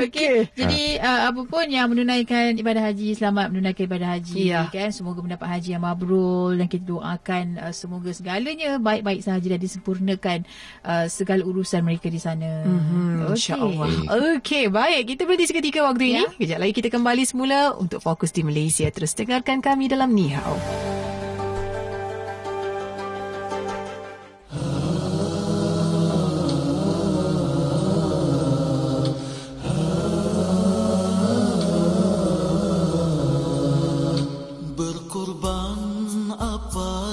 [0.00, 0.48] Okey.
[0.54, 4.68] Jadi uh, apa pun yang menunaikan ibadah haji selamat menunaikan ibadah haji Ya.
[4.68, 9.60] kan semoga mendapat haji yang mabrur dan kita doakan uh, semoga segalanya baik-baik sahaja dan
[9.60, 10.38] disempurnakan
[10.82, 12.62] uh, segala urusan mereka di sana.
[12.64, 13.36] Hmm, Okey.
[13.36, 13.90] InsyaAllah.
[14.38, 15.02] Okey, baik.
[15.10, 16.22] Kita berhenti seketika waktu ini.
[16.22, 16.26] Ya.
[16.34, 18.86] Kejap lagi kita kembali semula untuk fokus di Malaysia.
[18.88, 20.10] Terus dengarkan kami dalam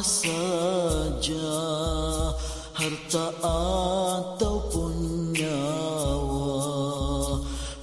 [0.01, 1.53] saja
[2.73, 4.93] harta ataupun
[5.37, 6.61] nyawa.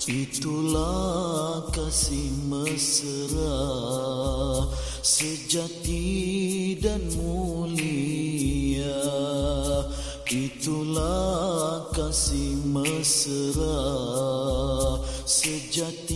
[0.09, 3.61] Itulah kasih mesra
[5.04, 9.04] sejati dan mulia.
[10.28, 13.85] Itulah kasih mesra
[15.28, 16.08] sejati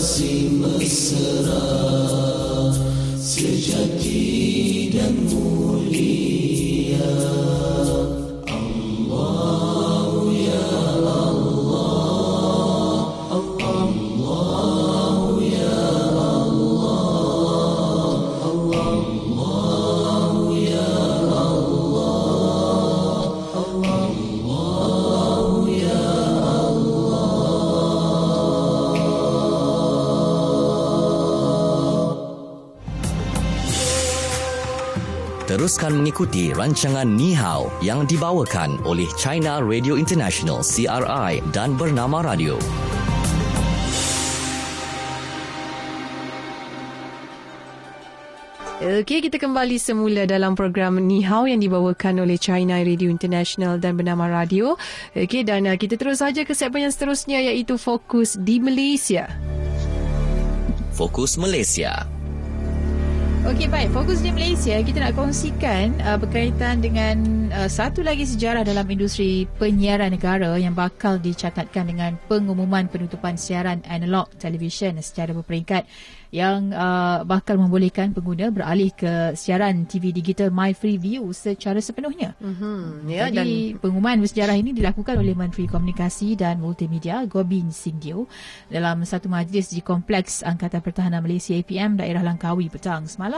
[0.00, 1.60] kasih mesra.
[3.20, 7.12] Sejati dan mulia
[36.20, 42.60] Mengikuti rancangan Ni Hao yang dibawakan oleh China Radio International CRI dan Bernama Radio.
[48.84, 53.96] Okey, kita kembali semula dalam program Ni Hao yang dibawakan oleh China Radio International dan
[53.96, 54.76] bernama Radio.
[55.16, 59.24] Okey, dan uh, kita terus saja ke segmen yang seterusnya iaitu Fokus di Malaysia.
[60.92, 62.19] Fokus Malaysia.
[63.40, 68.68] Okey baik, fokus di Malaysia kita nak kongsikan uh, berkaitan dengan uh, satu lagi sejarah
[68.68, 75.88] dalam industri penyiaran negara yang bakal dicatatkan dengan pengumuman penutupan siaran analog televisyen secara berperingkat
[76.30, 82.38] yang uh, bakal membolehkan pengguna beralih ke siaran TV digital My Free View secara sepenuhnya.
[82.38, 83.10] Mm-hmm.
[83.10, 88.30] Ya, Jadi pengumuman bersejarah ini dilakukan oleh Menteri Komunikasi dan Multimedia Gobin Singdio
[88.70, 93.29] dalam satu majlis di Kompleks Angkatan Pertahanan Malaysia APM daerah Langkawi petang semalam.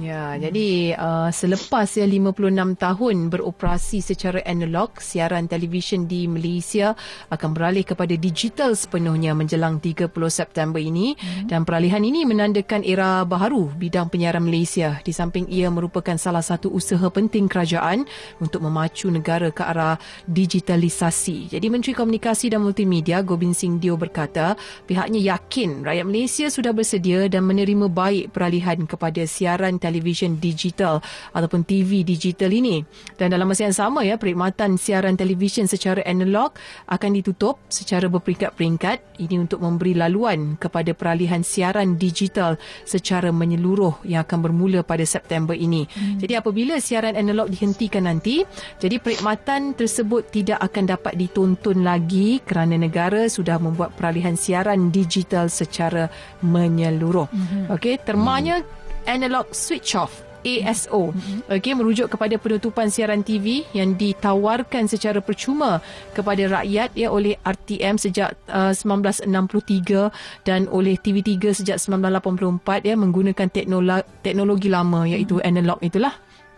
[0.00, 0.40] Ya, hmm.
[0.40, 6.96] jadi uh, selepas ya 56 tahun beroperasi secara analog, siaran televisyen di Malaysia
[7.28, 11.52] akan beralih kepada digital sepenuhnya menjelang 30 September ini hmm.
[11.52, 16.72] dan peralihan ini menandakan era baharu bidang penyiaran Malaysia di samping ia merupakan salah satu
[16.72, 18.08] usaha penting kerajaan
[18.40, 21.52] untuk memacu negara ke arah digitalisasi.
[21.52, 24.56] Jadi Menteri Komunikasi dan Multimedia Gobin Singh Dio berkata
[24.88, 31.02] pihaknya yakin rakyat Malaysia sudah bersedia dan menerima baik peralihan kepada siaran televisyen digital
[31.34, 32.86] ataupun TV digital ini.
[33.18, 36.54] Dan dalam masa yang sama ya perkhidmatan siaran televisyen secara analog
[36.86, 42.54] akan ditutup secara berperingkat-peringkat ini untuk memberi laluan kepada peralihan siaran digital
[42.86, 45.88] secara menyeluruh yang akan bermula pada September ini.
[45.90, 46.22] Hmm.
[46.22, 48.46] Jadi apabila siaran analog dihentikan nanti,
[48.78, 55.48] jadi perkhidmatan tersebut tidak akan dapat ditonton lagi kerana negara sudah membuat peralihan siaran digital
[55.48, 56.12] secara
[56.44, 57.26] menyeluruh.
[57.30, 57.72] Hmm.
[57.72, 58.83] Okey, termanya hmm.
[59.06, 61.10] Analog switch off ASO.
[61.48, 65.80] Okey, merujuk kepada penutupan siaran TV yang ditawarkan secara percuma
[66.12, 73.48] kepada rakyat ya oleh RTM sejak uh, 1963 dan oleh TV3 sejak 1984 ya menggunakan
[73.48, 76.12] teknologi, teknologi lama iaitu analog itulah.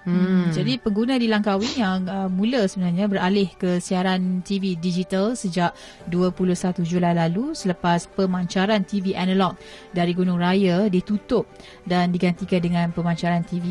[0.07, 0.55] Hmm.
[0.55, 5.75] Jadi pengguna di Langkawi yang uh, mula sebenarnya beralih ke siaran TV digital sejak
[6.07, 9.59] 21 Julai lalu selepas pemancaran TV analog
[9.91, 11.51] dari Gunung Raya ditutup
[11.83, 13.67] dan digantikan dengan pemancaran TV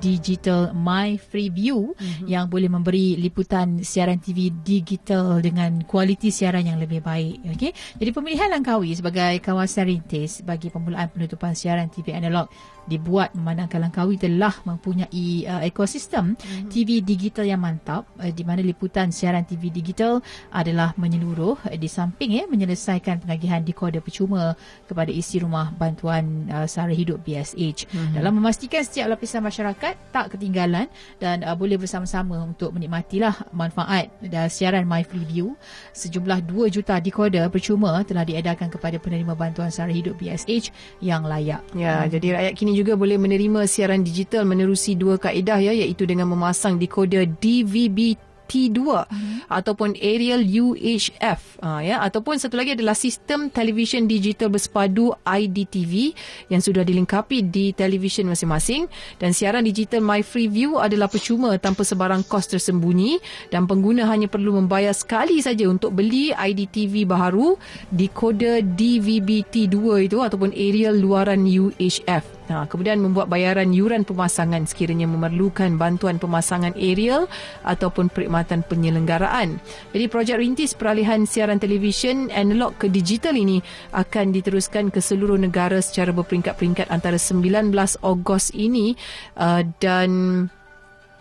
[0.00, 2.24] digital My Freeview mm-hmm.
[2.24, 7.52] yang boleh memberi liputan siaran TV digital dengan kualiti siaran yang lebih baik.
[7.52, 7.76] Okey.
[8.00, 12.48] Jadi pemilihan Langkawi sebagai kawasan rintis bagi pemulaan penutupan siaran TV analog
[12.86, 16.68] dibuat memandangkan Langkawi telah mempunyai uh, ekosistem mm-hmm.
[16.72, 20.20] TV digital yang mantap uh, di mana liputan siaran TV digital
[20.52, 24.56] adalah menyeluruh uh, di samping ya menyelesaikan penagihan dekoder percuma
[24.88, 28.14] kepada isi rumah bantuan uh, sara hidup BSH mm-hmm.
[28.16, 30.86] dalam memastikan setiap lapisan masyarakat tak ketinggalan
[31.20, 35.54] dan uh, boleh bersama-sama untuk menikmatilah manfaat dan siaran My Freeview
[35.92, 40.70] sejumlah 2 juta dekoder percuma telah diedarkan kepada penerima bantuan sara hidup BSH
[41.02, 41.62] yang layak.
[41.74, 42.08] Ya, hmm.
[42.12, 46.80] jadi rakyat kini juga boleh menerima siaran digital menerusi dua kaedah ya iaitu dengan memasang
[46.80, 49.46] dekoder DVB T2 hmm.
[49.46, 56.18] ataupun aerial UHF uh, ya ataupun satu lagi adalah sistem televisyen digital bersepadu IDTV
[56.50, 58.90] yang sudah dilengkapi di televisyen masing-masing.
[59.22, 63.22] Dan siaran digital My Freeview adalah percuma tanpa sebarang kos tersembunyi
[63.54, 67.54] dan pengguna hanya perlu membayar sekali saja untuk beli IDTV baharu
[67.94, 75.06] dekoder DVB T2 itu ataupun aerial luaran UHF Ha, kemudian membuat bayaran yuran pemasangan sekiranya
[75.06, 77.30] memerlukan bantuan pemasangan aerial
[77.62, 79.62] ataupun perkhidmatan penyelenggaraan.
[79.94, 83.62] Jadi projek rintis peralihan siaran televisyen analog ke digital ini
[83.94, 87.70] akan diteruskan ke seluruh negara secara berperingkat-peringkat antara 19
[88.02, 88.98] Ogos ini
[89.38, 90.10] uh, dan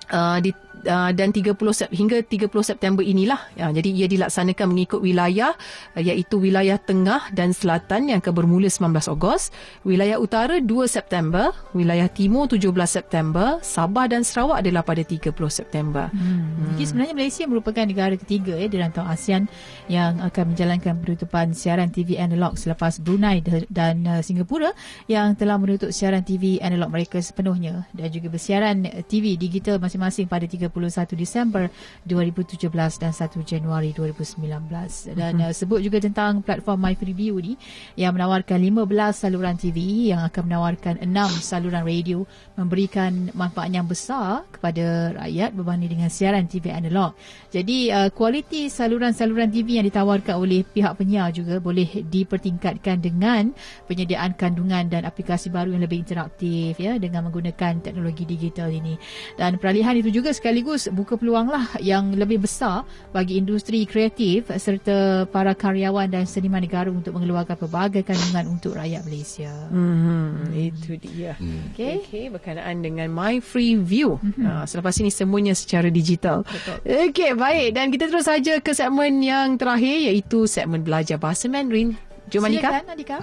[0.09, 0.49] uh, di
[0.85, 3.39] uh, dan 30 Sep- hingga 30 September inilah.
[3.57, 5.55] Ya, jadi ia dilaksanakan mengikut wilayah
[5.95, 9.51] uh, iaitu wilayah tengah dan selatan yang akan bermula 19 Ogos,
[9.83, 16.11] wilayah utara 2 September, wilayah timur 17 September, Sabah dan Sarawak adalah pada 30 September.
[16.13, 16.75] Hmm.
[16.75, 19.47] Jadi sebenarnya Malaysia merupakan negara ketiga ya di rantau ASEAN
[19.91, 24.71] yang akan menjalankan penutupan siaran TV analog selepas Brunei dan uh, Singapura
[25.07, 30.45] yang telah menutup siaran TV analog mereka sepenuhnya dan juga bersiaran TV digital masing-masing pada
[30.69, 31.67] 31 Disember
[32.05, 32.69] 2017
[33.01, 37.57] dan 1 Januari 2019 dan uh, sebut juga tentang platform My Freeview ni
[37.97, 42.23] yang menawarkan 15 saluran TV yang akan menawarkan 6 saluran radio
[42.55, 47.17] memberikan manfaat yang besar kepada rakyat berbanding dengan siaran TV analog.
[47.49, 53.51] Jadi uh, kualiti saluran-saluran TV yang ditawarkan oleh pihak penyiar juga boleh dipertingkatkan dengan
[53.89, 58.99] penyediaan kandungan dan aplikasi baru yang lebih interaktif ya dengan menggunakan teknologi digital ini.
[59.39, 62.83] Dan peralihan itu juga sekaligus buka peluang lah yang lebih besar
[63.15, 69.07] bagi industri kreatif serta para karyawan dan seniman negara untuk mengeluarkan pelbagai kandungan untuk rakyat
[69.07, 69.47] Malaysia.
[69.71, 71.39] Hmm, itu dia.
[71.39, 71.71] Hmm.
[71.71, 74.19] Okey, okay, berkenaan dengan My Free View.
[74.19, 74.43] Mm-hmm.
[74.43, 76.43] Uh, selepas ini semuanya secara digital.
[76.43, 76.83] Betul.
[76.83, 77.67] Okey, baik.
[77.71, 81.95] Dan kita terus saja ke segmen yang terakhir iaitu segmen belajar bahasa Mandarin.
[82.27, 82.83] Jom Anika.
[82.83, 83.17] Silakan Adika.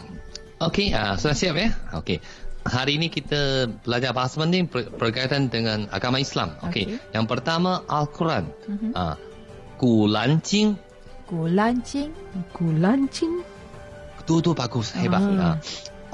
[0.57, 1.69] Okey, uh, sudah siap ya?
[2.01, 2.17] Okey.
[2.67, 6.59] Hari ini kita belajar bahasa Mandarin ber- berkaitan dengan agama Islam.
[6.67, 6.99] Okey.
[6.99, 7.15] Okey.
[7.15, 8.51] Yang pertama Al-Quran.
[8.67, 8.91] Mhm.
[8.93, 9.15] Ah,
[9.79, 10.75] Quran Jing.
[11.27, 12.11] Gulancing.
[12.51, 13.43] Gulancing.
[14.27, 15.23] Tu tu bagus, hebat.
[15.23, 15.55] Ah.
[15.55, 15.57] Ah.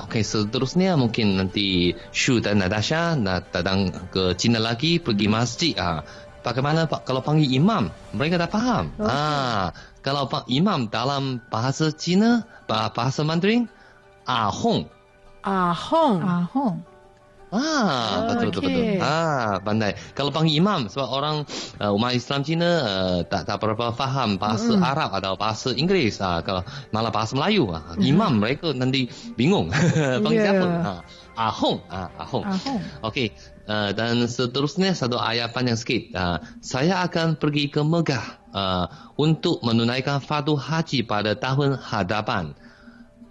[0.04, 5.72] Okey, seterusnya mungkin nanti Shu dan Natasha nak datang ke China lagi pergi masjid.
[5.76, 6.00] Ah.
[6.42, 7.86] Bagaimana Pak kalau panggil imam?
[8.12, 8.90] Mereka dah faham.
[8.98, 9.08] Okey.
[9.08, 9.70] Ah,
[10.02, 13.70] kalau pak imam dalam bahasa Cina, bah- bahasa Mandarin,
[14.26, 14.90] Ah Hong.
[15.42, 16.16] Ahong.
[16.22, 16.76] Ah, Hong.
[17.52, 18.80] Ah, betul betul betul.
[18.80, 18.96] Okey.
[19.04, 19.92] Ah, pandai.
[20.16, 21.44] Kalau panggil imam sebab orang
[21.84, 24.80] uh, umat Islam Cina uh, tak tak berapa faham bahasa Mm-mm.
[24.80, 26.16] Arab atau bahasa Inggeris.
[26.24, 26.64] Ah, kalau
[26.96, 27.68] malah bahasa Melayu.
[27.68, 29.68] Ah, imam mereka nanti bingung
[30.24, 30.48] panggil Yeah.
[30.48, 30.66] siapa.
[30.80, 31.00] Ah,
[31.52, 31.78] ahong.
[31.92, 32.44] Ah, ahong.
[32.48, 32.80] Ah, Hong.
[33.12, 33.36] Okey.
[33.68, 36.02] Uh, dan seterusnya satu ayat panjang sikit.
[36.16, 38.86] Uh, saya akan pergi ke Mekah uh,
[39.20, 42.56] untuk menunaikan fardu haji pada tahun hadapan.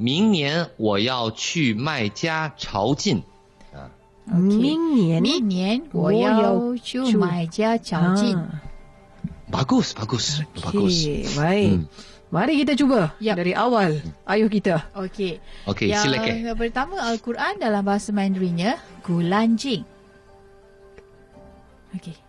[0.00, 3.22] 明年我要去麦加朝觐。
[4.26, 8.37] 明年明年我要去买家脚进。
[8.37, 8.66] Ah.
[9.46, 11.06] Bagus, bagus, bagus.
[11.06, 11.70] Okey, baik.
[11.70, 11.82] Hmm.
[12.35, 13.38] Mari kita cuba Yap.
[13.38, 14.02] dari awal.
[14.26, 14.82] Ayuh kita.
[14.98, 15.38] Okey.
[15.70, 16.59] Okey, yang silakan.
[16.59, 19.87] pertama Al-Quran dalam bahasa Mandarinnya Gulanjing.
[21.94, 22.19] Okey.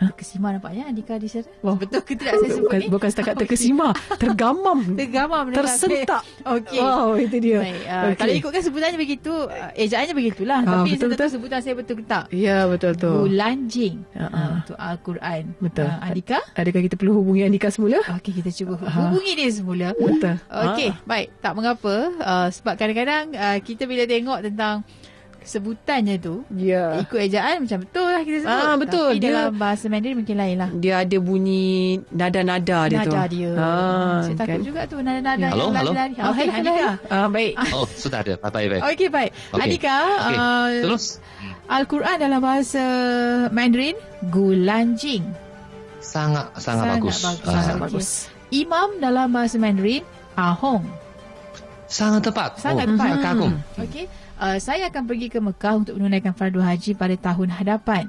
[0.00, 1.44] Terkesima nampaknya Andika di sana.
[1.60, 1.76] Wah.
[1.76, 2.86] Betul ke tidak saya sebut Bukan, ni?
[2.88, 3.86] bukan setakat terkesima,
[4.16, 4.78] tergamam.
[5.00, 5.68] Tergamam mendengar.
[5.68, 6.22] Tersentak.
[6.40, 6.80] Okey.
[6.80, 7.58] Wow, itu dia.
[7.60, 8.16] Baik, uh, Okey.
[8.16, 10.58] Kalau ikutkan sebutannya begitu, uh, ejaannya begitulah.
[10.60, 11.28] Ah, Tapi betul, betul, betul.
[11.36, 12.24] sebutan saya betul ke tak?
[12.32, 13.12] Ya, betul tu.
[13.28, 14.50] Bulanjing Ah, uh, ah.
[14.64, 15.42] untuk Al-Quran.
[15.60, 15.88] Betul.
[15.92, 16.38] Uh, Andika?
[16.56, 18.00] Adakah kita perlu hubungi Andika semula?
[18.16, 19.04] Okey, kita cuba Ah.
[19.04, 19.92] hubungi dia semula.
[19.92, 20.40] Betul.
[20.48, 21.28] Okey, baik.
[21.44, 21.94] Tak mengapa.
[22.16, 24.80] Uh, sebab kadang-kadang uh, kita bila tengok tentang
[25.40, 27.00] sebutannya tu, Ya.
[27.00, 28.60] ikut ejaan macam betul lah kita sebut.
[28.62, 29.08] Ah, betul.
[29.10, 30.70] Tapi Dia- dalam bahasa Mandarin mungkin lain lah.
[30.72, 31.68] Dia ada bunyi
[32.08, 33.10] nada-nada dia tu.
[33.10, 33.50] Nada dia.
[33.54, 34.60] Ah, Saya takut kan?
[34.62, 35.90] juga tu nada-nada Halo, yang halo.
[35.90, 36.14] lari-lari.
[36.16, 36.90] Oh, Okey, hello, hello, Andika.
[37.02, 37.14] hello.
[37.16, 37.52] Ah, baik.
[37.72, 38.32] Oh, sudah ada.
[38.42, 38.82] Baik, baik.
[38.86, 39.30] Okey, baik.
[39.50, 39.62] Okey.
[39.62, 40.36] Andika, Okey.
[40.36, 41.04] uh, Terus.
[41.66, 42.84] Al-Quran dalam bahasa
[43.48, 45.22] Mandarin, Gulanjing.
[46.00, 47.16] Sangat, sangat, Sangat bagus.
[47.18, 47.40] bagus.
[47.40, 47.82] Ah, Sangat Okey.
[47.86, 48.08] bagus.
[48.50, 50.02] Imam dalam bahasa Mandarin,
[50.34, 50.82] Ahong.
[51.86, 52.50] sangat tepat.
[52.56, 53.18] Sangat oh, tepat.
[53.20, 53.52] Kagum.
[53.76, 54.04] Okey.
[54.40, 58.08] Uh, saya akan pergi ke Mekah untuk menunaikan fardu haji pada tahun hadapan.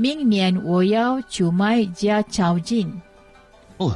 [0.00, 3.04] Ming Nian Wo Yao Cumai Jia Chao Jin.
[3.76, 3.92] Oh,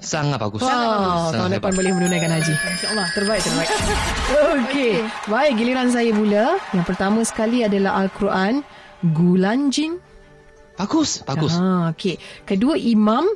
[0.00, 0.64] sangat bagus.
[0.64, 2.54] Wow, Sangat tahun depan boleh menunaikan haji.
[2.56, 3.06] InsyaAllah.
[3.12, 3.70] Terbaik, terbaik.
[4.64, 4.94] Okey.
[5.28, 6.56] Baik, giliran saya mula.
[6.72, 8.64] Yang pertama sekali adalah Al-Quran.
[9.04, 10.00] Gulanjin.
[10.80, 11.52] Bagus, bagus.
[11.54, 12.16] Ah, okey.
[12.48, 13.28] Kedua, Imam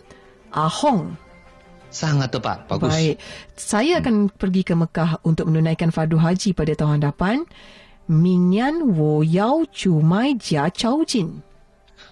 [0.57, 1.28] Ahong.
[1.89, 2.69] Sangat tepat.
[2.69, 2.93] Bagus.
[2.93, 3.17] Baik.
[3.57, 7.49] Saya akan pergi ke Mekah untuk menunaikan fardu haji pada tahun hadapan.
[8.09, 11.45] Minyan wo yao cumai jia chao jin.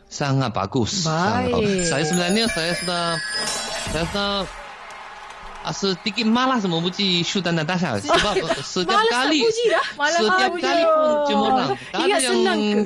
[0.09, 1.05] Sangat bagus.
[1.05, 1.13] Baik.
[1.13, 1.85] Sangat bagus.
[1.89, 3.05] Saya sebenarnya saya sudah
[3.93, 4.31] saya sudah
[5.65, 9.87] ah, sedikit malas memuji Sultan Natasha sebab uh, setiap Malas kali puji dah.
[9.97, 10.65] Malas setiap puji.
[10.65, 11.53] kali pun Ingat
[11.97, 12.81] ada yang senang ke?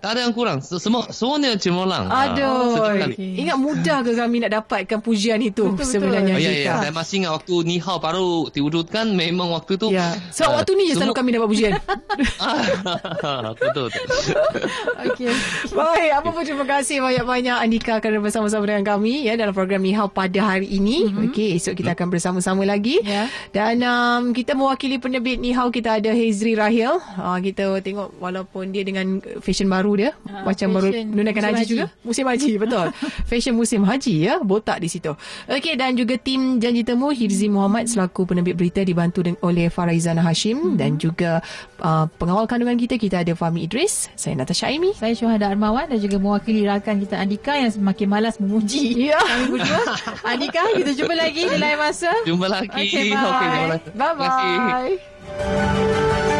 [0.00, 0.58] Uh, tak ada yang kurang.
[0.58, 2.08] Se- Semua semuanya cemerlang.
[2.08, 2.80] Ah, Aduh.
[2.96, 3.12] kali.
[3.12, 3.32] Okey.
[3.38, 5.92] Ingat mudah ke kami nak dapatkan pujian itu Betul, betul.
[5.92, 6.64] sebenarnya Oh, ya, Andika?
[6.66, 6.74] ya.
[6.80, 9.88] Saya masih ingat waktu Nihao baru diwujudkan memang waktu tu.
[9.90, 10.16] Ya.
[10.30, 11.72] So ah, waktu ni je selalu semua- kami dapat pujian.
[13.20, 13.88] Ah, betul.
[13.88, 14.32] betul.
[15.06, 15.30] Okey.
[15.70, 20.08] Baik, apa pun terima kasih banyak-banyak Andika kerana bersama-sama dengan kami ya dalam program Nihao
[20.08, 21.06] pada hari ini.
[21.06, 21.26] Mm-hmm.
[21.30, 23.00] Okey, esok kita akan bersama-sama lagi.
[23.02, 23.28] Ya.
[23.50, 26.96] Dan um, kita mewakili penerbit Nihao kita ada Hezri Rahil.
[27.14, 29.06] Uh, kita tengok walaupun dia dengan
[29.40, 31.72] fashion baru dia Ah, macam baru menunaikan musim haji, haji.
[31.72, 31.86] juga.
[32.10, 32.86] Musim haji, betul.
[33.24, 35.12] fashion musim haji ya, botak di situ.
[35.46, 40.20] Okey dan juga tim janji temu Hirzi Muhammad selaku penerbit berita dibantu dengan, oleh Faraizana
[40.20, 40.76] Hashim Mhm.
[40.76, 41.30] dan juga
[41.78, 44.10] uh, pengawal kandungan kita kita ada Fahmi Idris.
[44.14, 44.92] Saya Natasha Aimi.
[44.92, 49.18] Saya Syuhada Armawan dan juga mewakili rakan kita Andika yang semakin malas memuji Ya.
[49.30, 49.82] kami berdua.
[50.22, 52.10] Andika, kita jumpa lagi di lain masa.
[52.24, 52.68] Jumpa lagi.
[52.68, 53.24] Okey, bye.
[53.24, 54.94] Okey, jumpa lagi.
[55.40, 56.39] Terima